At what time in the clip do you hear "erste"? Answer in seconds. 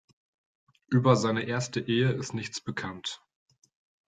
1.45-1.79